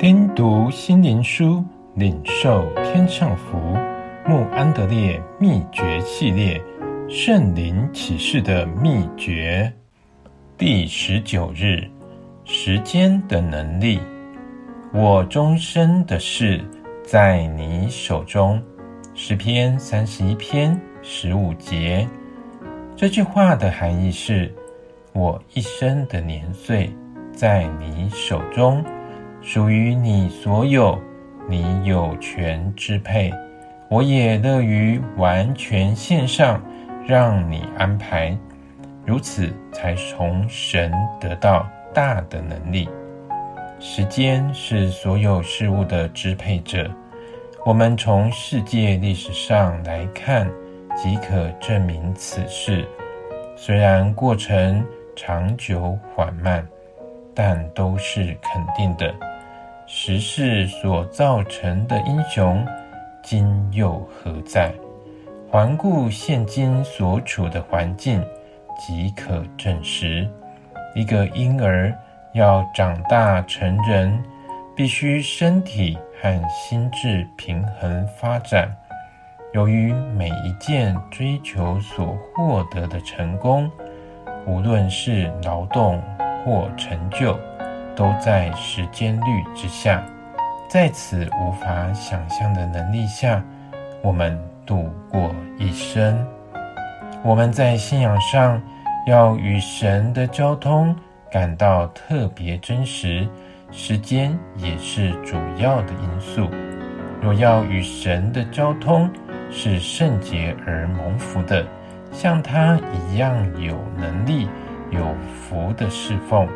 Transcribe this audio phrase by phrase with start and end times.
[0.00, 1.62] 听读心灵书，
[1.94, 3.58] 领受天上福。
[4.26, 6.58] 穆安德烈秘诀系列，
[7.06, 9.70] 圣灵启示的秘诀，
[10.56, 11.86] 第十九日，
[12.46, 14.00] 时间的能力。
[14.94, 16.64] 我终身的事
[17.04, 18.58] 在你手中。
[19.12, 22.08] 诗篇三十一篇十五节。
[22.96, 24.50] 这句话的含义是：
[25.12, 26.90] 我一生的年岁
[27.34, 28.82] 在你手中。
[29.42, 30.98] 属于你所有，
[31.48, 33.32] 你有权支配，
[33.88, 36.62] 我也乐于完全献上，
[37.06, 38.36] 让你安排，
[39.04, 42.88] 如此才从神得到大的能力。
[43.78, 46.90] 时间是所有事物的支配者，
[47.64, 50.46] 我们从世界历史上来看，
[50.94, 52.86] 即可证明此事。
[53.56, 54.84] 虽然过程
[55.16, 56.64] 长久缓慢，
[57.34, 59.12] 但都是肯定的。
[59.92, 62.64] 时势所造成的英雄，
[63.24, 64.72] 今又何在？
[65.50, 68.24] 环顾现今所处的环境，
[68.78, 70.30] 即可证实：
[70.94, 71.92] 一个婴儿
[72.34, 74.16] 要长大成人，
[74.76, 78.72] 必须身体和心智平衡发展。
[79.52, 83.68] 由于每一件追求所获得的成功，
[84.46, 86.00] 无论是劳动
[86.44, 87.36] 或成就，
[88.00, 90.02] 都在时间律之下，
[90.70, 93.44] 在此无法想象的能力下，
[94.00, 96.18] 我们度过一生。
[97.22, 98.58] 我们在信仰上
[99.06, 100.96] 要与神的交通
[101.30, 103.28] 感到特别真实，
[103.70, 106.48] 时间也是主要的因素。
[107.20, 109.10] 若要与神的交通
[109.50, 111.66] 是圣洁而蒙福的，
[112.12, 114.48] 像他一样有能力、
[114.90, 116.48] 有福的侍奉。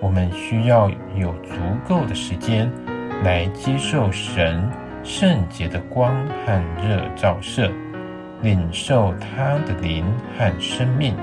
[0.00, 1.54] 我们需要有足
[1.86, 2.70] 够的时间
[3.24, 4.70] 来接受神
[5.02, 6.14] 圣洁的光
[6.46, 7.70] 和热照射，
[8.42, 10.04] 领受他的灵
[10.38, 11.14] 和生命。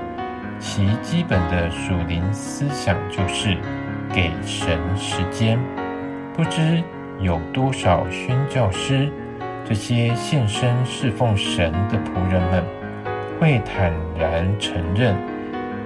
[0.58, 3.56] 其基本的属灵思想就是
[4.12, 5.58] 给神时间。
[6.34, 6.82] 不知
[7.20, 9.10] 有多少宣教师，
[9.64, 12.64] 这些献身侍奉神的仆人们，
[13.38, 15.14] 会坦然承认，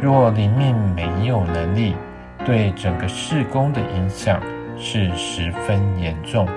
[0.01, 1.95] 若灵命没有能力。
[2.45, 4.41] 对整个事工的影响
[4.77, 6.49] 是十分严重。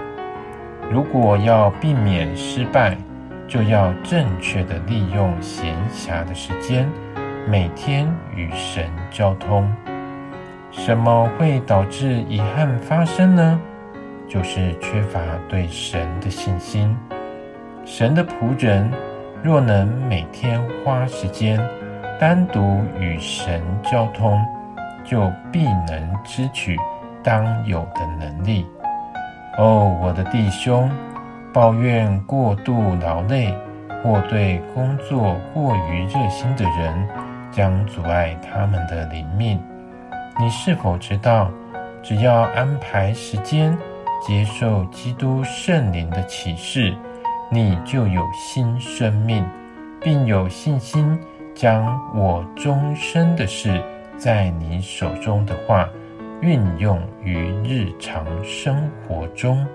[0.92, 2.98] 如果要避免失败，
[3.48, 6.90] 就要正确地利用闲暇的时间，
[7.48, 9.72] 每天与神交通。
[10.72, 13.60] 什么会导致遗憾发生呢？
[14.28, 16.98] 就是缺乏对神的信心。
[17.86, 18.90] 神的仆人
[19.44, 21.60] 若能每天花时间
[22.20, 24.42] 单独与神交通，
[25.04, 26.78] 就必能支取
[27.24, 28.66] 当有的能力。
[29.58, 30.90] 哦，我的弟兄，
[31.54, 33.56] 抱怨过度劳累
[34.04, 37.08] 或对工作过于热心的人，
[37.52, 39.62] 将阻碍他们的灵命。
[40.40, 41.52] 你是否知道，
[42.02, 43.78] 只要安排时间
[44.26, 46.96] 接受基督圣灵的启示，
[47.52, 49.46] 你就有新生命，
[50.02, 51.18] 并有信心
[51.54, 53.80] 将我终身的事。
[54.24, 55.90] 在你手中的话，
[56.42, 59.68] 运用于日常生活中。